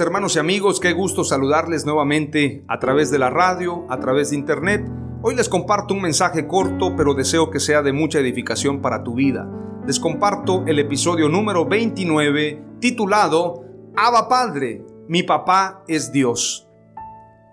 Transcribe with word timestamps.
Hermanos 0.00 0.36
y 0.36 0.38
amigos, 0.38 0.80
qué 0.80 0.92
gusto 0.92 1.24
saludarles 1.24 1.84
nuevamente 1.84 2.64
a 2.68 2.78
través 2.78 3.10
de 3.10 3.18
la 3.18 3.30
radio, 3.30 3.84
a 3.88 4.00
través 4.00 4.30
de 4.30 4.36
internet. 4.36 4.84
Hoy 5.22 5.34
les 5.34 5.48
comparto 5.48 5.94
un 5.94 6.02
mensaje 6.02 6.46
corto, 6.46 6.94
pero 6.96 7.14
deseo 7.14 7.50
que 7.50 7.60
sea 7.60 7.82
de 7.82 7.92
mucha 7.92 8.18
edificación 8.18 8.80
para 8.80 9.04
tu 9.04 9.14
vida. 9.14 9.48
Les 9.86 10.00
comparto 10.00 10.64
el 10.66 10.78
episodio 10.78 11.28
número 11.28 11.66
29 11.66 12.62
titulado 12.80 13.64
Abba 13.96 14.28
Padre, 14.28 14.84
mi 15.08 15.22
papá 15.22 15.82
es 15.86 16.12
Dios. 16.12 16.66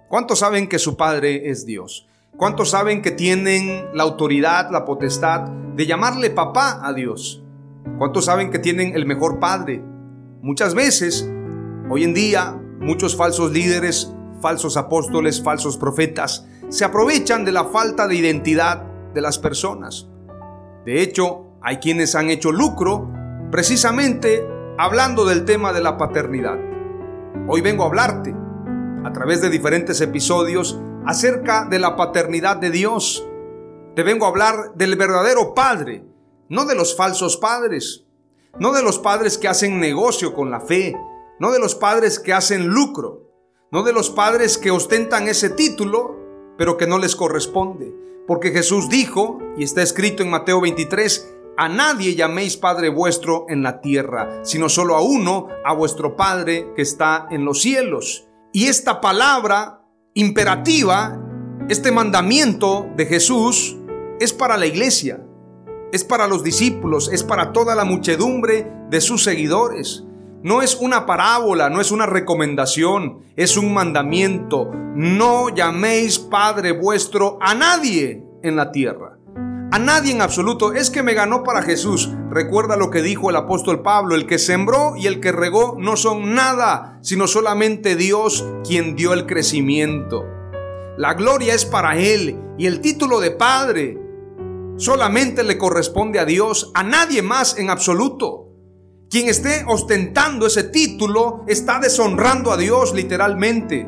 ¿Cuántos 0.08 0.40
saben 0.40 0.68
que 0.68 0.80
su 0.80 0.98
padre 0.98 1.50
es 1.50 1.66
Dios? 1.66 2.08
¿Cuántos 2.38 2.70
saben 2.70 3.02
que 3.02 3.12
tienen 3.12 3.86
la 3.94 4.04
autoridad, 4.04 4.72
la 4.72 4.86
potestad 4.86 5.42
de 5.42 5.86
llamarle 5.86 6.30
papá 6.30 6.80
a 6.82 6.94
Dios? 6.94 7.44
¿Cuántos 7.98 8.26
saben 8.26 8.52
que 8.52 8.60
tienen 8.60 8.96
el 8.96 9.06
mejor 9.06 9.40
padre? 9.40 9.84
Muchas 10.42 10.74
veces 10.74 11.30
Hoy 11.94 12.06
en 12.06 12.14
día, 12.14 12.58
muchos 12.80 13.18
falsos 13.18 13.52
líderes, 13.52 14.14
falsos 14.42 14.78
apóstoles, 14.78 15.44
falsos 15.44 15.76
profetas 15.76 16.48
se 16.70 16.86
aprovechan 16.86 17.44
de 17.44 17.52
la 17.52 17.66
falta 17.66 18.08
de 18.08 18.16
identidad 18.16 18.84
de 19.14 19.20
las 19.20 19.38
personas. 19.38 20.08
De 20.86 21.02
hecho, 21.02 21.58
hay 21.62 21.80
quienes 21.80 22.16
han 22.16 22.30
hecho 22.30 22.54
lucro 22.54 23.12
precisamente 23.52 24.42
hablando 24.78 25.26
del 25.26 25.44
tema 25.44 25.74
de 25.74 25.82
la 25.82 25.98
paternidad. 25.98 26.58
Hoy 27.50 27.60
vengo 27.60 27.84
a 27.84 27.88
hablarte 27.88 28.34
a 29.04 29.12
través 29.12 29.42
de 29.42 29.50
diferentes 29.50 30.00
episodios 30.00 30.80
acerca 31.06 31.66
de 31.66 31.80
la 31.80 31.98
paternidad 31.98 32.56
de 32.56 32.72
Dios. 32.72 33.28
Te 33.98 34.04
vengo 34.04 34.28
a 34.28 34.30
hablar 34.30 34.76
del 34.76 34.96
verdadero 34.96 35.54
Padre, 35.54 36.06
no 36.48 36.64
de 36.64 36.76
los 36.76 36.96
falsos 36.96 37.36
padres, 37.36 38.06
no 38.60 38.72
de 38.72 38.82
los 38.82 38.98
padres 38.98 39.38
que 39.38 39.50
hacen 39.50 39.82
negocio 39.82 40.34
con 40.34 40.52
la 40.52 40.62
fe, 40.62 40.96
no 41.42 41.52
de 41.52 41.58
los 41.58 41.74
padres 41.74 42.20
que 42.20 42.34
hacen 42.34 42.68
lucro, 42.68 43.32
no 43.72 43.82
de 43.82 43.94
los 43.94 44.12
padres 44.12 44.60
que 44.60 44.70
ostentan 44.70 45.28
ese 45.28 45.50
título, 45.50 46.16
pero 46.56 46.78
que 46.78 46.86
no 46.86 47.00
les 47.00 47.16
corresponde. 47.16 47.92
Porque 48.28 48.52
Jesús 48.52 48.90
dijo, 48.90 49.40
y 49.58 49.64
está 49.64 49.82
escrito 49.82 50.22
en 50.22 50.30
Mateo 50.30 50.62
23, 50.62 51.34
a 51.58 51.68
nadie 51.68 52.14
llaméis 52.14 52.58
Padre 52.58 52.90
vuestro 52.90 53.48
en 53.50 53.64
la 53.64 53.82
tierra, 53.82 54.42
sino 54.44 54.70
solo 54.70 54.96
a 54.96 55.02
uno, 55.02 55.48
a 55.66 55.74
vuestro 55.74 56.16
Padre 56.16 56.74
que 56.76 56.84
está 56.84 57.26
en 57.32 57.44
los 57.44 57.64
cielos. 57.64 58.28
Y 58.54 58.68
esta 58.68 59.02
palabra 59.02 59.84
imperativa, 60.14 61.20
este 61.70 61.92
mandamiento 61.92 62.86
de 62.96 63.08
Jesús, 63.08 63.78
es 64.20 64.32
para 64.32 64.58
la 64.58 64.68
iglesia, 64.68 65.26
es 65.92 66.04
para 66.04 66.28
los 66.28 66.44
discípulos, 66.44 67.12
es 67.12 67.24
para 67.24 67.52
toda 67.52 67.74
la 67.74 67.84
muchedumbre 67.84 68.72
de 68.92 69.02
sus 69.02 69.24
seguidores. 69.24 70.06
No 70.44 70.64
es 70.64 70.76
una 70.76 71.06
parábola, 71.06 71.70
no 71.70 71.82
es 71.82 71.92
una 71.92 72.08
recomendación, 72.08 73.20
es 73.36 73.58
un 73.58 73.74
mandamiento. 73.74 74.72
No 74.96 75.50
llaméis 75.50 76.18
Padre 76.18 76.72
vuestro 76.72 77.38
a 77.42 77.54
nadie 77.54 78.24
en 78.42 78.56
la 78.56 78.72
tierra. 78.72 79.18
A 79.72 79.80
nadie 79.80 80.12
en 80.12 80.22
absoluto. 80.22 80.74
Es 80.74 80.90
que 80.90 81.04
me 81.04 81.14
ganó 81.14 81.44
para 81.44 81.62
Jesús. 81.62 82.12
Recuerda 82.30 82.76
lo 82.76 82.90
que 82.90 83.02
dijo 83.02 83.30
el 83.30 83.36
apóstol 83.36 83.84
Pablo. 83.84 84.16
El 84.16 84.26
que 84.26 84.40
sembró 84.40 84.96
y 84.98 85.08
el 85.08 85.20
que 85.20 85.32
regó 85.32 85.78
no 85.80 85.96
son 85.96 86.34
nada, 86.34 87.00
sino 87.02 87.28
solamente 87.28 87.96
Dios 87.96 88.46
quien 88.66 88.96
dio 88.96 89.14
el 89.14 89.28
crecimiento. 89.28 90.26
La 90.98 91.14
gloria 91.14 91.54
es 91.54 91.66
para 91.66 91.98
Él 91.98 92.38
y 92.58 92.66
el 92.66 92.82
título 92.82 93.20
de 93.20 93.32
Padre 93.32 93.98
solamente 94.78 95.44
le 95.44 95.58
corresponde 95.58 96.20
a 96.20 96.26
Dios, 96.26 96.72
a 96.74 96.84
nadie 96.84 97.22
más 97.22 97.58
en 97.58 97.70
absoluto. 97.70 98.51
Quien 99.12 99.28
esté 99.28 99.66
ostentando 99.68 100.48
ese 100.48 100.64
título 100.64 101.44
está 101.46 101.82
deshonrando 101.82 102.50
a 102.50 102.56
Dios 102.56 102.94
literalmente. 102.94 103.86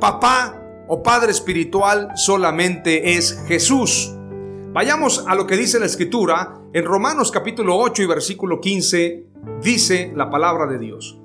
Papá 0.00 0.58
o 0.88 1.02
Padre 1.02 1.30
Espiritual 1.30 2.12
solamente 2.14 3.18
es 3.18 3.44
Jesús. 3.46 4.14
Vayamos 4.72 5.26
a 5.28 5.34
lo 5.34 5.46
que 5.46 5.58
dice 5.58 5.78
la 5.78 5.84
Escritura. 5.84 6.54
En 6.72 6.86
Romanos 6.86 7.30
capítulo 7.30 7.76
8 7.76 8.02
y 8.02 8.06
versículo 8.06 8.60
15 8.60 9.26
dice 9.60 10.10
la 10.16 10.30
palabra 10.30 10.66
de 10.66 10.78
Dios. 10.78 11.20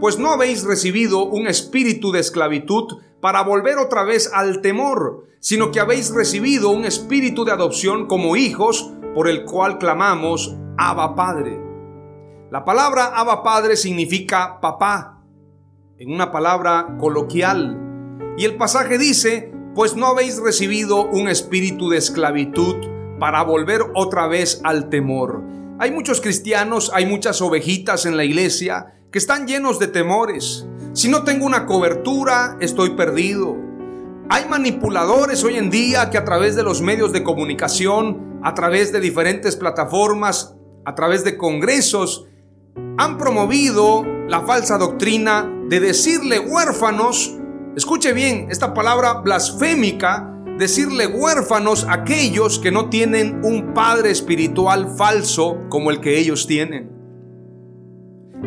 Pues 0.00 0.18
no 0.18 0.30
habéis 0.30 0.64
recibido 0.64 1.26
un 1.26 1.46
espíritu 1.46 2.10
de 2.10 2.20
esclavitud 2.20 3.02
para 3.20 3.42
volver 3.42 3.76
otra 3.76 4.02
vez 4.04 4.30
al 4.32 4.62
temor, 4.62 5.26
sino 5.40 5.70
que 5.70 5.80
habéis 5.80 6.10
recibido 6.14 6.70
un 6.70 6.86
espíritu 6.86 7.44
de 7.44 7.52
adopción 7.52 8.06
como 8.06 8.34
hijos, 8.34 8.94
por 9.14 9.28
el 9.28 9.44
cual 9.44 9.76
clamamos, 9.76 10.56
Abba 10.78 11.14
Padre. 11.14 11.59
La 12.50 12.64
palabra 12.64 13.12
Abba 13.14 13.44
Padre 13.44 13.76
significa 13.76 14.60
papá, 14.60 15.22
en 15.98 16.12
una 16.12 16.32
palabra 16.32 16.96
coloquial. 16.98 18.34
Y 18.36 18.44
el 18.44 18.56
pasaje 18.56 18.98
dice, 18.98 19.52
pues 19.76 19.94
no 19.94 20.08
habéis 20.08 20.40
recibido 20.40 21.06
un 21.06 21.28
espíritu 21.28 21.88
de 21.90 21.98
esclavitud 21.98 22.74
para 23.20 23.44
volver 23.44 23.82
otra 23.94 24.26
vez 24.26 24.60
al 24.64 24.88
temor. 24.88 25.44
Hay 25.78 25.92
muchos 25.92 26.20
cristianos, 26.20 26.90
hay 26.92 27.06
muchas 27.06 27.40
ovejitas 27.40 28.04
en 28.04 28.16
la 28.16 28.24
iglesia 28.24 28.94
que 29.12 29.20
están 29.20 29.46
llenos 29.46 29.78
de 29.78 29.86
temores. 29.86 30.66
Si 30.92 31.08
no 31.08 31.22
tengo 31.22 31.46
una 31.46 31.66
cobertura, 31.66 32.56
estoy 32.58 32.96
perdido. 32.96 33.56
Hay 34.28 34.48
manipuladores 34.48 35.44
hoy 35.44 35.54
en 35.54 35.70
día 35.70 36.10
que 36.10 36.18
a 36.18 36.24
través 36.24 36.56
de 36.56 36.64
los 36.64 36.82
medios 36.82 37.12
de 37.12 37.22
comunicación, 37.22 38.40
a 38.42 38.54
través 38.54 38.90
de 38.90 38.98
diferentes 38.98 39.54
plataformas, 39.54 40.56
a 40.84 40.96
través 40.96 41.22
de 41.22 41.36
congresos, 41.36 42.26
han 43.00 43.16
promovido 43.16 44.04
la 44.28 44.42
falsa 44.42 44.76
doctrina 44.76 45.50
de 45.70 45.80
decirle 45.80 46.38
huérfanos, 46.38 47.34
escuche 47.74 48.12
bien 48.12 48.48
esta 48.50 48.74
palabra 48.74 49.22
blasfémica, 49.22 50.30
decirle 50.58 51.06
huérfanos 51.06 51.84
a 51.84 51.94
aquellos 51.94 52.58
que 52.58 52.70
no 52.70 52.90
tienen 52.90 53.40
un 53.42 53.72
padre 53.72 54.10
espiritual 54.10 54.94
falso 54.98 55.60
como 55.70 55.90
el 55.90 56.00
que 56.00 56.18
ellos 56.18 56.46
tienen. 56.46 56.90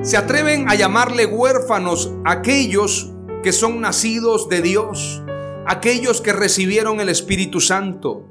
Se 0.04 0.18
atreven 0.18 0.69
a 0.69 0.75
llamarle 0.75 1.25
huérfanos 1.25 2.13
a 2.24 2.33
aquellos 2.33 3.12
que 3.42 3.54
son 3.54 3.81
nacidos 3.81 4.50
de 4.50 4.62
Dios, 4.62 5.24
aquellos 5.66 6.22
que 6.22 6.31
recibieron 6.31 7.00
el 7.00 7.10
Espíritu 7.10 7.60
Santo. 7.60 8.28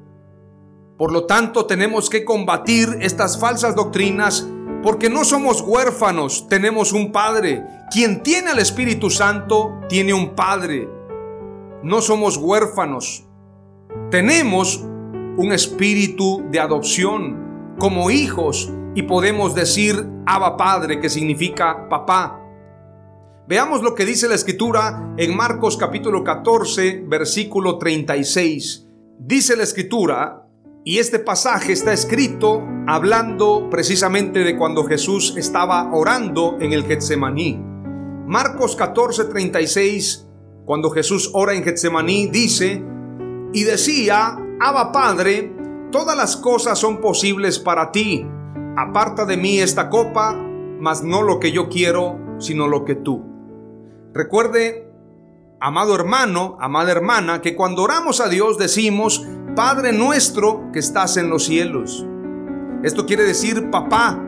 Por 0.96 1.10
lo 1.10 1.26
tanto, 1.26 1.66
tenemos 1.66 2.08
que 2.08 2.24
combatir 2.24 2.98
estas 3.00 3.40
falsas 3.40 3.74
doctrinas 3.74 4.46
porque 4.82 5.08
no 5.08 5.24
somos 5.24 5.60
huérfanos, 5.60 6.48
tenemos 6.48 6.92
un 6.92 7.12
Padre. 7.12 7.64
Quien 7.90 8.22
tiene 8.22 8.50
al 8.50 8.58
Espíritu 8.58 9.10
Santo 9.10 9.80
tiene 9.88 10.12
un 10.12 10.34
Padre. 10.34 10.88
No 11.82 12.00
somos 12.00 12.36
huérfanos. 12.36 13.24
Tenemos 14.10 14.84
un 15.36 15.52
espíritu 15.52 16.44
de 16.50 16.60
adopción 16.60 17.74
como 17.78 18.10
hijos 18.10 18.72
y 18.94 19.02
podemos 19.02 19.54
decir 19.54 20.06
Abba 20.26 20.56
Padre, 20.56 21.00
que 21.00 21.08
significa 21.08 21.88
papá. 21.88 22.40
Veamos 23.48 23.82
lo 23.82 23.94
que 23.94 24.04
dice 24.04 24.28
la 24.28 24.34
escritura 24.34 25.14
en 25.16 25.36
Marcos 25.36 25.76
capítulo 25.76 26.22
14, 26.22 27.04
versículo 27.06 27.78
36. 27.78 28.88
Dice 29.18 29.56
la 29.56 29.62
escritura, 29.62 30.41
y 30.84 30.98
este 30.98 31.18
pasaje 31.18 31.72
está 31.72 31.92
escrito 31.92 32.66
hablando 32.88 33.68
precisamente 33.70 34.40
de 34.40 34.56
cuando 34.56 34.84
Jesús 34.84 35.34
estaba 35.36 35.92
orando 35.92 36.56
en 36.60 36.72
el 36.72 36.84
Getsemaní. 36.84 37.60
Marcos 38.26 38.74
14, 38.74 39.26
36, 39.26 40.28
cuando 40.64 40.90
Jesús 40.90 41.30
ora 41.34 41.54
en 41.54 41.62
Getsemaní, 41.62 42.26
dice, 42.26 42.82
y 43.52 43.64
decía, 43.64 44.36
Abba 44.60 44.90
Padre, 44.90 45.52
todas 45.92 46.16
las 46.16 46.36
cosas 46.36 46.78
son 46.78 47.00
posibles 47.00 47.60
para 47.60 47.92
ti. 47.92 48.26
Aparta 48.76 49.24
de 49.24 49.36
mí 49.36 49.60
esta 49.60 49.88
copa, 49.88 50.34
mas 50.34 51.04
no 51.04 51.22
lo 51.22 51.38
que 51.38 51.52
yo 51.52 51.68
quiero, 51.68 52.18
sino 52.38 52.66
lo 52.66 52.84
que 52.84 52.96
tú. 52.96 53.24
Recuerde, 54.14 54.91
amado 55.62 55.94
hermano, 55.94 56.56
amada 56.58 56.90
hermana, 56.90 57.40
que 57.40 57.54
cuando 57.54 57.84
oramos 57.84 58.20
a 58.20 58.28
Dios 58.28 58.58
decimos, 58.58 59.24
Padre 59.54 59.92
nuestro 59.92 60.72
que 60.72 60.80
estás 60.80 61.16
en 61.16 61.30
los 61.30 61.44
cielos. 61.44 62.04
Esto 62.82 63.06
quiere 63.06 63.22
decir, 63.22 63.70
papá, 63.70 64.20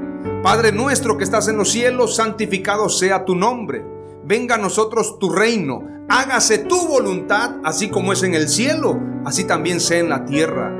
Padre 0.44 0.70
nuestro 0.70 1.18
que 1.18 1.24
estás 1.24 1.48
en 1.48 1.56
los 1.56 1.72
cielos, 1.72 2.14
santificado 2.14 2.88
sea 2.88 3.24
tu 3.24 3.34
nombre. 3.34 3.84
Venga 4.24 4.54
a 4.54 4.58
nosotros 4.58 5.18
tu 5.18 5.28
reino. 5.28 5.82
Hágase 6.08 6.58
tu 6.58 6.86
voluntad, 6.86 7.56
así 7.64 7.88
como 7.88 8.12
es 8.12 8.22
en 8.22 8.34
el 8.34 8.48
cielo, 8.48 9.00
así 9.24 9.42
también 9.42 9.80
sea 9.80 9.98
en 9.98 10.10
la 10.10 10.24
tierra. 10.26 10.72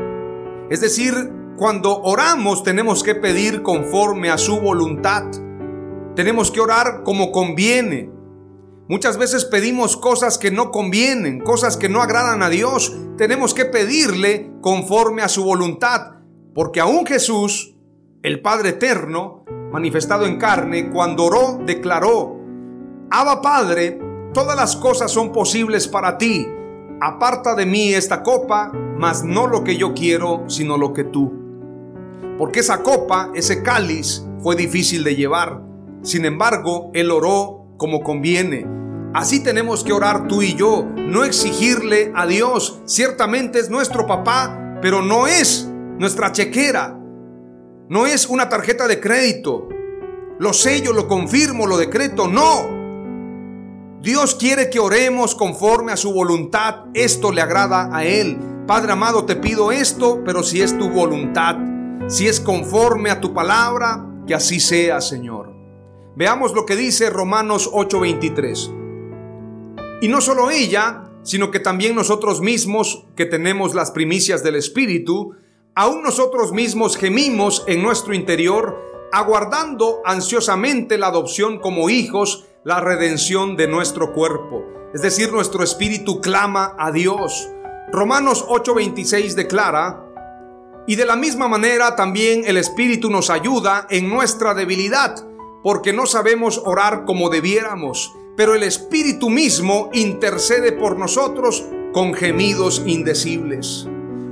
Es 0.71 0.81
decir, 0.81 1.33
cuando 1.57 2.01
oramos 2.01 2.63
tenemos 2.63 3.03
que 3.03 3.17
pedir 3.17 3.63
conforme 3.63 4.31
a 4.31 4.39
su 4.39 4.61
voluntad. 4.61 5.25
Tenemos 6.15 6.53
que 6.53 6.61
orar 6.61 7.03
como 7.03 7.33
conviene. 7.33 8.14
Muchas 8.87 9.17
veces 9.17 9.47
pedimos 9.47 9.97
cosas 9.97 10.37
que 10.37 10.51
no 10.51 10.71
convienen, 10.71 11.41
cosas 11.41 11.79
que 11.79 11.89
no 11.89 12.03
agradan 12.03 12.43
a 12.43 12.51
Dios. 12.51 12.95
Tenemos 13.17 13.55
que 13.55 13.65
pedirle 13.65 14.53
conforme 14.61 15.23
a 15.23 15.29
su 15.29 15.43
voluntad, 15.43 16.17
porque 16.55 16.81
aún 16.81 17.07
Jesús, 17.07 17.77
el 18.23 18.43
Padre 18.43 18.71
Eterno, 18.71 19.47
manifestado 19.73 20.27
en 20.27 20.37
carne, 20.37 20.91
cuando 20.91 21.25
oró, 21.25 21.61
declaró, 21.65 22.37
Abba 23.11 23.41
Padre, 23.41 23.99
todas 24.35 24.55
las 24.55 24.77
cosas 24.77 25.11
son 25.11 25.33
posibles 25.33 25.89
para 25.89 26.19
ti. 26.19 26.47
Aparta 27.01 27.55
de 27.55 27.65
mí 27.65 27.95
esta 27.95 28.23
copa, 28.23 28.71
mas 28.99 29.25
no 29.25 29.47
lo 29.47 29.65
que 29.65 29.79
yo 29.79 29.95
quiero, 29.95 30.45
sino 30.49 30.77
lo 30.77 30.93
que 30.93 31.05
tú. 31.05 31.33
Porque 32.37 32.61
esa 32.61 32.83
copa, 32.83 33.31
ese 33.35 33.63
cáliz, 33.63 34.27
fue 34.41 34.57
difícil 34.57 35.05
de 35.05 35.17
llevar. 35.17 35.63
Sin 36.03 36.27
embargo, 36.27 36.91
él 36.93 37.11
oró 37.11 37.64
como 37.77 38.03
conviene. 38.03 38.67
Así 39.15 39.43
tenemos 39.43 39.85
que 39.85 39.93
orar 39.93 40.27
tú 40.27 40.43
y 40.43 40.55
yo, 40.55 40.85
no 40.97 41.25
exigirle 41.25 42.13
a 42.17 42.27
Dios. 42.27 42.81
Ciertamente 42.85 43.61
es 43.61 43.71
nuestro 43.71 44.07
papá, 44.07 44.79
pero 44.83 45.03
no 45.03 45.27
es 45.27 45.69
nuestra 45.99 46.33
chequera, 46.33 46.99
no 47.89 48.07
es 48.07 48.27
una 48.27 48.49
tarjeta 48.49 48.89
de 48.89 49.01
crédito. 49.01 49.69
Lo 50.39 50.53
sello, 50.53 50.93
lo 50.93 51.07
confirmo, 51.07 51.67
lo 51.67 51.77
decreto, 51.77 52.27
no. 52.27 52.75
Dios 54.03 54.35
quiere 54.35 54.69
que 54.69 54.81
oremos 54.81 55.35
conforme 55.35 55.93
a 55.93 55.97
su 55.97 56.13
voluntad. 56.13 56.87
Esto 56.93 57.31
le 57.31 57.41
agrada 57.41 57.89
a 57.97 58.05
Él. 58.05 58.37
Padre 58.67 58.93
amado, 58.93 59.25
te 59.25 59.37
pido 59.37 59.71
esto, 59.71 60.23
pero 60.25 60.43
si 60.43 60.61
es 60.61 60.77
tu 60.77 60.91
voluntad, 60.91 61.57
si 62.09 62.27
es 62.27 62.41
conforme 62.41 63.11
a 63.11 63.21
tu 63.21 63.33
palabra, 63.33 64.05
que 64.27 64.35
así 64.35 64.59
sea, 64.59 65.01
Señor. 65.01 65.54
Veamos 66.17 66.55
lo 66.55 66.65
que 66.65 66.77
dice 66.77 67.11
Romanos 67.11 67.69
8:23. 67.73 68.71
Y 70.01 70.07
no 70.07 70.21
solo 70.21 70.51
ella, 70.51 71.11
sino 71.25 71.51
que 71.51 71.59
también 71.59 71.97
nosotros 71.97 72.41
mismos, 72.41 73.07
que 73.17 73.25
tenemos 73.25 73.75
las 73.75 73.91
primicias 73.91 74.45
del 74.45 74.55
Espíritu, 74.55 75.35
aún 75.75 76.05
nosotros 76.05 76.53
mismos 76.53 76.97
gemimos 76.97 77.65
en 77.67 77.83
nuestro 77.83 78.15
interior, 78.15 78.81
aguardando 79.13 80.03
ansiosamente 80.05 80.99
la 80.99 81.09
adopción 81.09 81.59
como 81.59 81.91
hijos, 81.91 82.45
la 82.63 82.79
redención 82.79 83.57
de 83.57 83.67
nuestro 83.67 84.13
cuerpo. 84.13 84.65
Es 84.95 85.03
decir, 85.03 85.33
nuestro 85.33 85.65
espíritu 85.65 86.21
clama 86.21 86.77
a 86.79 86.93
Dios. 86.93 87.49
Romanos 87.91 88.45
8:26 88.49 89.35
declara, 89.35 90.01
y 90.87 90.95
de 90.95 91.07
la 91.07 91.17
misma 91.17 91.49
manera 91.49 91.97
también 91.97 92.45
el 92.47 92.57
Espíritu 92.57 93.11
nos 93.11 93.31
ayuda 93.31 93.89
en 93.91 94.09
nuestra 94.09 94.55
debilidad 94.55 95.34
porque 95.65 95.95
no 95.95 96.05
sabemos 96.05 96.61
orar 96.67 97.07
como 97.07 97.31
debiéramos, 97.31 98.15
pero 98.37 98.55
el 98.55 98.63
Espíritu 98.63 99.31
mismo 99.31 99.89
intercede 99.95 100.73
por 100.73 100.99
nosotros 100.99 101.65
con 101.95 102.13
gemidos 102.13 102.83
indecibles. 102.85 103.89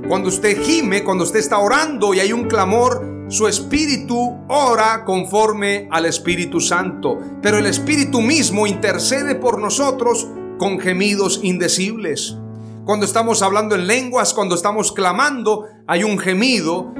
Cuando 0.07 0.29
usted 0.29 0.61
gime, 0.61 1.03
cuando 1.03 1.23
usted 1.23 1.39
está 1.39 1.57
orando 1.57 2.13
y 2.13 2.19
hay 2.19 2.31
un 2.33 2.43
clamor, 2.43 3.25
su 3.29 3.47
espíritu 3.47 4.37
ora 4.47 5.05
conforme 5.05 5.87
al 5.89 6.05
Espíritu 6.05 6.59
Santo, 6.59 7.17
pero 7.41 7.57
el 7.57 7.65
Espíritu 7.65 8.21
mismo 8.21 8.67
intercede 8.67 9.33
por 9.33 9.59
nosotros 9.59 10.27
con 10.59 10.79
gemidos 10.79 11.39
indecibles. 11.41 12.37
Cuando 12.85 13.07
estamos 13.07 13.41
hablando 13.41 13.73
en 13.73 13.87
lenguas, 13.87 14.35
cuando 14.35 14.53
estamos 14.53 14.91
clamando, 14.91 15.65
hay 15.87 16.03
un 16.03 16.19
gemido 16.19 16.93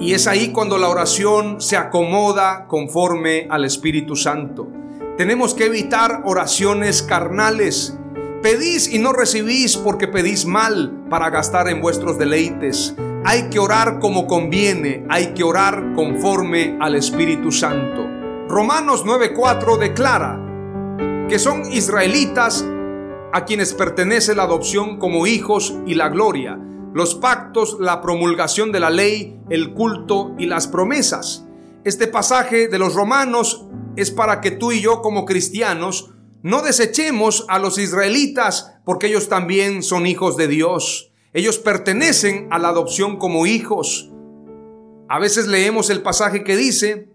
y 0.00 0.12
es 0.14 0.26
ahí 0.26 0.52
cuando 0.52 0.78
la 0.78 0.88
oración 0.88 1.60
se 1.60 1.76
acomoda 1.76 2.66
conforme 2.66 3.48
al 3.50 3.64
Espíritu 3.64 4.14
Santo. 4.14 4.68
Tenemos 5.16 5.54
que 5.54 5.66
evitar 5.66 6.22
oraciones 6.24 7.02
carnales. 7.02 7.98
Pedís 8.42 8.92
y 8.92 9.00
no 9.00 9.12
recibís 9.12 9.76
porque 9.76 10.06
pedís 10.06 10.46
mal 10.46 11.06
para 11.10 11.30
gastar 11.30 11.68
en 11.68 11.80
vuestros 11.80 12.18
deleites. 12.18 12.94
Hay 13.24 13.50
que 13.50 13.58
orar 13.58 13.98
como 13.98 14.28
conviene, 14.28 15.04
hay 15.08 15.34
que 15.34 15.42
orar 15.42 15.94
conforme 15.96 16.78
al 16.80 16.94
Espíritu 16.94 17.50
Santo. 17.50 18.06
Romanos 18.48 19.04
9:4 19.04 19.76
declara 19.76 20.40
que 21.28 21.40
son 21.40 21.70
israelitas 21.72 22.64
a 23.32 23.44
quienes 23.44 23.74
pertenece 23.74 24.36
la 24.36 24.44
adopción 24.44 24.98
como 24.98 25.26
hijos 25.26 25.74
y 25.84 25.94
la 25.94 26.08
gloria 26.08 26.58
los 26.94 27.14
pactos, 27.14 27.76
la 27.80 28.00
promulgación 28.00 28.72
de 28.72 28.80
la 28.80 28.90
ley, 28.90 29.38
el 29.50 29.74
culto 29.74 30.34
y 30.38 30.46
las 30.46 30.66
promesas. 30.66 31.44
Este 31.84 32.06
pasaje 32.06 32.68
de 32.68 32.78
los 32.78 32.94
romanos 32.94 33.66
es 33.96 34.10
para 34.10 34.40
que 34.40 34.50
tú 34.50 34.72
y 34.72 34.80
yo 34.80 35.02
como 35.02 35.24
cristianos 35.24 36.10
no 36.42 36.62
desechemos 36.62 37.44
a 37.48 37.58
los 37.58 37.78
israelitas 37.78 38.74
porque 38.84 39.08
ellos 39.08 39.28
también 39.28 39.82
son 39.82 40.06
hijos 40.06 40.36
de 40.36 40.48
Dios. 40.48 41.12
Ellos 41.32 41.58
pertenecen 41.58 42.48
a 42.50 42.58
la 42.58 42.68
adopción 42.68 43.16
como 43.16 43.46
hijos. 43.46 44.10
A 45.08 45.18
veces 45.18 45.46
leemos 45.46 45.90
el 45.90 46.02
pasaje 46.02 46.44
que 46.44 46.56
dice, 46.56 47.10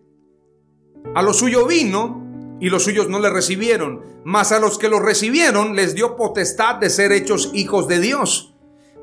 a 1.16 1.22
lo 1.22 1.34
suyo 1.34 1.66
vino 1.66 2.58
y 2.60 2.70
los 2.70 2.84
suyos 2.84 3.10
no 3.10 3.20
le 3.20 3.30
recibieron, 3.30 4.02
mas 4.24 4.52
a 4.52 4.60
los 4.60 4.78
que 4.78 4.90
lo 4.90 5.00
recibieron 5.00 5.76
les 5.76 5.96
dio 5.96 6.16
potestad 6.16 6.76
de 6.76 6.90
ser 6.90 7.12
hechos 7.12 7.52
hijos 7.54 7.88
de 7.88 8.00
Dios. 8.00 8.53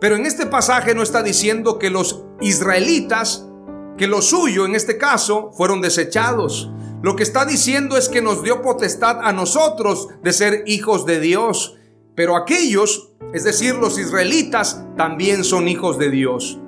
Pero 0.01 0.17
en 0.17 0.25
este 0.25 0.47
pasaje 0.47 0.95
no 0.95 1.03
está 1.03 1.23
diciendo 1.23 1.79
que 1.79 1.91
los 1.91 2.25
israelitas, 2.41 3.47
que 3.99 4.07
lo 4.07 4.23
suyo 4.23 4.65
en 4.65 4.75
este 4.75 4.97
caso, 4.97 5.53
fueron 5.53 5.83
desechados. 5.83 6.71
Lo 7.03 7.17
que 7.17 7.23
está 7.23 7.45
diciendo 7.45 7.97
es 7.97 8.09
que 8.09 8.23
nos 8.23 8.43
dio 8.43 8.63
potestad 8.63 9.21
a 9.23 9.33
nosotros 9.33 10.09
de 10.23 10.33
ser 10.33 10.65
hijos 10.67 11.05
de 11.05 11.21
Dios. 11.21 11.77
Pero 12.15 12.37
aquellos, 12.37 13.13
es 13.35 13.45
decir, 13.45 13.75
los 13.75 13.99
israelitas, 13.99 14.83
también 14.97 15.45
son 15.45 15.69
hijos 15.69 15.99
de 15.99 16.11
Dios. 16.11 16.59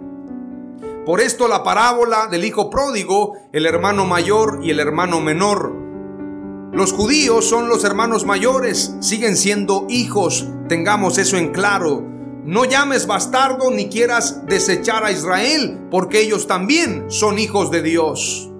Por 1.06 1.20
esto 1.20 1.48
la 1.48 1.64
parábola 1.64 2.28
del 2.28 2.44
hijo 2.44 2.70
pródigo, 2.70 3.34
el 3.52 3.66
hermano 3.66 4.06
mayor 4.06 4.60
y 4.62 4.70
el 4.70 4.78
hermano 4.78 5.20
menor. 5.20 5.74
Los 6.72 6.92
judíos 6.92 7.46
son 7.46 7.68
los 7.68 7.84
hermanos 7.84 8.24
mayores, 8.24 8.94
siguen 9.00 9.36
siendo 9.36 9.86
hijos, 9.88 10.48
tengamos 10.68 11.18
eso 11.18 11.36
en 11.36 11.50
claro. 11.52 12.11
No 12.44 12.64
llames 12.64 13.06
bastardo 13.06 13.70
ni 13.70 13.88
quieras 13.88 14.44
desechar 14.46 15.04
a 15.04 15.12
Israel, 15.12 15.78
porque 15.92 16.20
ellos 16.20 16.48
también 16.48 17.04
son 17.08 17.38
hijos 17.38 17.70
de 17.70 17.82
Dios. 17.82 18.50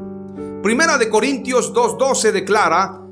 Primera 0.62 0.98
de 0.98 1.10
Corintios 1.10 1.72
2:12 1.72 2.30
declara, 2.30 3.02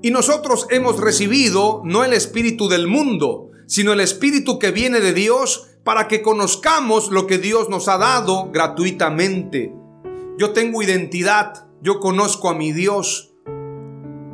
y 0.00 0.10
nosotros 0.10 0.66
hemos 0.70 0.98
recibido 0.98 1.82
no 1.84 2.04
el 2.04 2.14
espíritu 2.14 2.70
del 2.70 2.86
mundo, 2.86 3.50
sino 3.66 3.92
el 3.92 4.00
espíritu 4.00 4.58
que 4.58 4.70
viene 4.70 5.00
de 5.00 5.12
Dios 5.12 5.68
para 5.84 6.08
que 6.08 6.22
conozcamos 6.22 7.10
lo 7.10 7.26
que 7.26 7.36
Dios 7.36 7.68
nos 7.68 7.88
ha 7.88 7.98
dado 7.98 8.50
gratuitamente. 8.50 9.74
Yo 10.38 10.52
tengo 10.52 10.82
identidad, 10.82 11.66
yo 11.82 12.00
conozco 12.00 12.48
a 12.48 12.54
mi 12.54 12.72
Dios. 12.72 13.34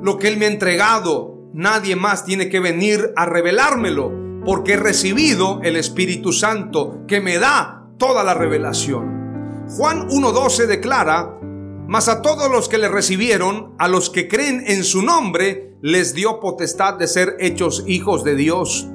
Lo 0.03 0.19
que 0.19 0.29
Él 0.29 0.37
me 0.37 0.47
ha 0.47 0.51
entregado, 0.51 1.51
nadie 1.53 1.97
más 1.97 2.25
tiene 2.25 2.49
que 2.49 2.61
venir 2.61 3.13
a 3.17 3.27
revelármelo 3.27 4.30
porque 4.45 4.75
he 4.75 4.77
recibido 4.77 5.61
el 5.63 5.77
Espíritu 5.77 6.33
Santo 6.33 7.05
que 7.07 7.21
me 7.21 7.39
da 7.39 7.89
toda 7.99 8.25
la 8.25 8.35
revelación. 8.35 9.67
Juan 9.77 10.09
1.12 10.09 10.67
declara, 10.67 11.39
mas 11.87 12.09
a 12.09 12.23
todos 12.23 12.51
los 12.51 12.69
que 12.69 12.79
le 12.79 12.89
recibieron, 12.89 13.75
a 13.79 13.89
los 13.89 14.11
que 14.11 14.29
creen 14.29 14.65
en 14.67 14.85
su 14.85 15.03
nombre, 15.03 15.77
les 15.83 16.15
dio 16.15 16.41
potestad 16.41 16.95
de 16.95 17.07
ser 17.07 17.37
hechos 17.41 17.85
hijos 17.87 18.25
de 18.25 18.35
Dios. 18.35 18.89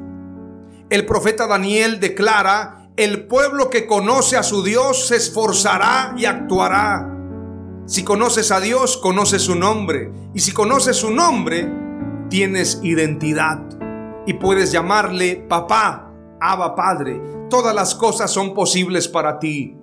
El 0.90 1.06
profeta 1.06 1.48
Daniel 1.48 2.00
declara, 2.00 2.90
el 2.96 3.28
pueblo 3.28 3.70
que 3.70 3.86
conoce 3.86 4.38
a 4.38 4.44
su 4.44 4.64
Dios 4.64 5.08
se 5.08 5.18
esforzará 5.18 6.14
y 6.18 6.25
actuará. 6.25 7.12
Si 7.86 8.04
conoces 8.04 8.52
a 8.52 8.60
Dios, 8.60 8.98
conoces 8.98 9.42
su 9.42 9.56
nombre. 9.56 10.12
Y 10.34 10.40
si 10.40 10.52
conoces 10.54 10.98
su 10.98 11.12
nombre, 11.12 11.70
tienes 12.30 12.80
identidad. 12.82 13.85
Y 14.25 14.34
puedes 14.34 14.72
llamarle 14.72 15.46
papá, 15.48 16.12
Abba 16.39 16.75
Padre. 16.75 17.22
Todas 17.50 17.75
las 17.75 17.96
cosas 17.96 18.32
son 18.32 18.53
posibles 18.53 19.08
para 19.08 19.39
ti. 19.39 19.77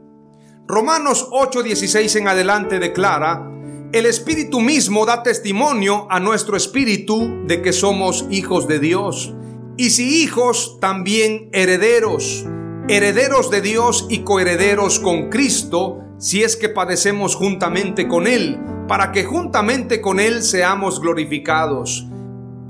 Romanos 0.66 1.28
8:16 1.30 2.16
en 2.16 2.28
adelante 2.28 2.78
declara, 2.78 3.48
el 3.92 4.06
Espíritu 4.06 4.60
mismo 4.60 5.04
da 5.04 5.22
testimonio 5.22 6.06
a 6.08 6.18
nuestro 6.18 6.56
espíritu 6.56 7.44
de 7.46 7.60
que 7.60 7.74
somos 7.74 8.24
hijos 8.30 8.66
de 8.66 8.78
Dios. 8.78 9.34
Y 9.76 9.90
si 9.90 10.22
hijos, 10.22 10.78
también 10.80 11.50
herederos, 11.52 12.46
herederos 12.88 13.50
de 13.50 13.60
Dios 13.60 14.06
y 14.08 14.20
coherederos 14.20 14.98
con 14.98 15.28
Cristo, 15.28 15.98
si 16.18 16.42
es 16.42 16.56
que 16.56 16.70
padecemos 16.70 17.34
juntamente 17.34 18.08
con 18.08 18.26
Él, 18.26 18.58
para 18.88 19.12
que 19.12 19.24
juntamente 19.24 20.00
con 20.00 20.20
Él 20.20 20.42
seamos 20.42 21.00
glorificados. 21.00 22.06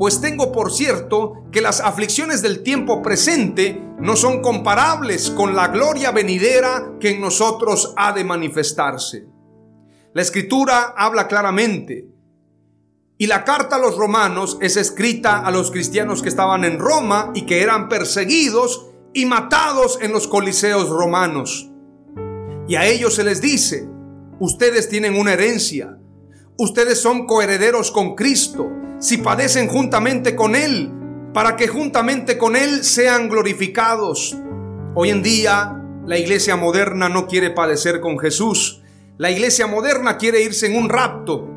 Pues 0.02 0.20
tengo 0.20 0.50
por 0.50 0.72
cierto 0.72 1.44
que 1.52 1.60
las 1.60 1.80
aflicciones 1.80 2.42
del 2.42 2.64
tiempo 2.64 3.02
presente 3.02 3.80
no 4.00 4.16
son 4.16 4.42
comparables 4.42 5.30
con 5.30 5.54
la 5.54 5.68
gloria 5.68 6.10
venidera 6.10 6.94
que 6.98 7.10
en 7.10 7.20
nosotros 7.20 7.94
ha 7.96 8.10
de 8.10 8.24
manifestarse. 8.24 9.28
La 10.12 10.22
escritura 10.22 10.92
habla 10.96 11.28
claramente. 11.28 12.08
Y 13.16 13.28
la 13.28 13.44
carta 13.44 13.76
a 13.76 13.78
los 13.78 13.96
romanos 13.96 14.58
es 14.60 14.76
escrita 14.76 15.38
a 15.38 15.52
los 15.52 15.70
cristianos 15.70 16.20
que 16.20 16.30
estaban 16.30 16.64
en 16.64 16.80
Roma 16.80 17.30
y 17.32 17.42
que 17.42 17.62
eran 17.62 17.88
perseguidos 17.88 18.88
y 19.14 19.24
matados 19.26 20.00
en 20.02 20.10
los 20.10 20.26
coliseos 20.26 20.88
romanos. 20.88 21.70
Y 22.66 22.74
a 22.74 22.86
ellos 22.86 23.14
se 23.14 23.22
les 23.22 23.40
dice, 23.40 23.88
ustedes 24.40 24.88
tienen 24.88 25.16
una 25.16 25.34
herencia, 25.34 25.96
ustedes 26.62 27.00
son 27.00 27.26
coherederos 27.26 27.90
con 27.90 28.14
Cristo, 28.14 28.70
si 29.00 29.18
padecen 29.18 29.66
juntamente 29.66 30.36
con 30.36 30.54
Él, 30.54 30.92
para 31.34 31.56
que 31.56 31.66
juntamente 31.66 32.38
con 32.38 32.54
Él 32.54 32.84
sean 32.84 33.28
glorificados. 33.28 34.36
Hoy 34.94 35.10
en 35.10 35.22
día 35.22 35.82
la 36.06 36.18
iglesia 36.18 36.56
moderna 36.56 37.08
no 37.08 37.26
quiere 37.26 37.50
padecer 37.50 38.00
con 38.00 38.18
Jesús, 38.18 38.80
la 39.18 39.30
iglesia 39.30 39.66
moderna 39.66 40.18
quiere 40.18 40.42
irse 40.42 40.66
en 40.66 40.76
un 40.76 40.88
rapto. 40.88 41.48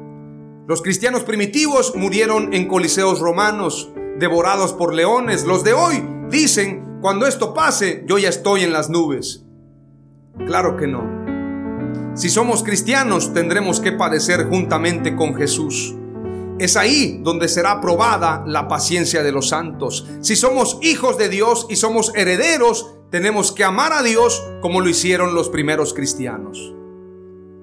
Los 0.67 0.81
cristianos 0.81 1.23
primitivos 1.23 1.95
murieron 1.95 2.53
en 2.53 2.67
coliseos 2.67 3.19
romanos, 3.19 3.91
devorados 4.17 4.73
por 4.73 4.93
leones. 4.93 5.45
Los 5.45 5.63
de 5.63 5.73
hoy 5.73 6.03
dicen, 6.29 6.97
cuando 7.01 7.27
esto 7.27 7.53
pase, 7.53 8.03
yo 8.07 8.17
ya 8.17 8.29
estoy 8.29 8.63
en 8.63 8.73
las 8.73 8.89
nubes. 8.89 9.45
Claro 10.47 10.75
que 10.75 10.87
no. 10.87 11.24
Si 12.15 12.29
somos 12.29 12.63
cristianos, 12.63 13.33
tendremos 13.33 13.81
que 13.81 13.91
padecer 13.91 14.45
juntamente 14.47 15.17
con 15.17 15.35
Jesús. 15.35 15.93
Es 16.57 16.77
ahí 16.77 17.19
donde 17.21 17.49
será 17.49 17.81
probada 17.81 18.41
la 18.47 18.69
paciencia 18.69 19.21
de 19.21 19.33
los 19.33 19.49
santos. 19.49 20.07
Si 20.21 20.37
somos 20.37 20.79
hijos 20.81 21.17
de 21.17 21.27
Dios 21.27 21.67
y 21.69 21.75
somos 21.75 22.13
herederos, 22.15 22.95
tenemos 23.09 23.51
que 23.51 23.65
amar 23.65 23.91
a 23.91 24.01
Dios 24.01 24.41
como 24.61 24.79
lo 24.79 24.87
hicieron 24.87 25.35
los 25.35 25.49
primeros 25.49 25.93
cristianos. 25.93 26.73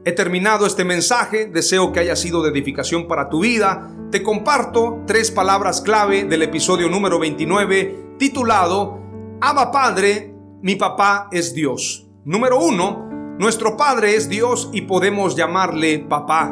He 0.05 0.13
terminado 0.13 0.67
este 0.67 0.85
mensaje, 0.85 1.47
deseo 1.47 1.91
que 1.91 2.01
haya 2.01 2.15
sido 2.15 2.43
de 2.43 2.51
edificación 2.51 3.09
para 3.09 3.31
tu 3.31 3.41
vida. 3.41 3.91
Te 4.11 4.23
comparto 4.23 5.03
tres 5.07 5.31
palabras 5.31 5.81
clave 5.81 6.25
del 6.25 6.43
episodio 6.43 6.91
número 6.91 7.19
29 7.19 8.17
titulado 8.19 9.01
Abba 9.41 9.71
Padre, 9.73 10.35
mi 10.61 10.77
papá 10.77 11.29
es 11.33 11.55
Dios. 11.55 12.07
Número 12.25 12.61
uno, 12.61 13.12
nuestro 13.43 13.77
Padre 13.77 14.15
es 14.15 14.29
Dios 14.29 14.71
y 14.73 14.83
podemos 14.83 15.35
llamarle 15.35 15.99
papá. 15.99 16.49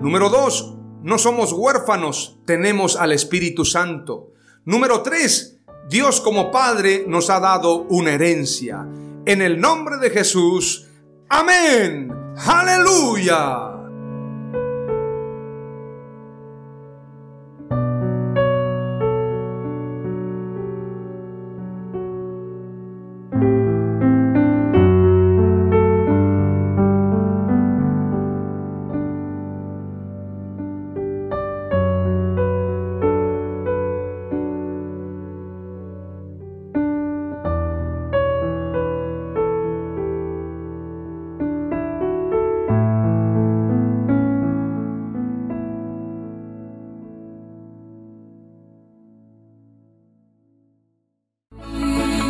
Número 0.00 0.30
dos, 0.30 0.74
no 1.02 1.18
somos 1.18 1.52
huérfanos, 1.52 2.38
tenemos 2.46 2.96
al 2.96 3.12
Espíritu 3.12 3.66
Santo. 3.66 4.32
Número 4.64 5.02
tres, 5.02 5.58
Dios 5.90 6.22
como 6.22 6.50
Padre 6.50 7.04
nos 7.06 7.28
ha 7.28 7.38
dado 7.38 7.82
una 7.90 8.12
herencia. 8.12 8.88
En 9.26 9.42
el 9.42 9.60
nombre 9.60 9.98
de 9.98 10.08
Jesús, 10.08 10.88
amén. 11.28 12.10
Aleluya. 12.46 13.75